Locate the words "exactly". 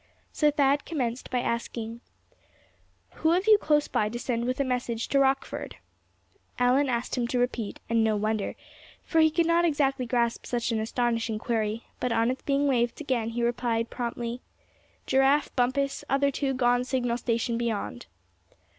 9.63-10.07